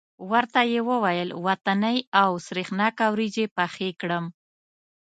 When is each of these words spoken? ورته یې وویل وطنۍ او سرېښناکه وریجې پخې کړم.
ورته 0.31 0.61
یې 0.71 0.81
وویل 0.89 1.29
وطنۍ 1.45 1.97
او 2.21 2.29
سرېښناکه 2.45 3.05
وریجې 3.09 3.45
پخې 3.57 3.89
کړم. 4.01 4.25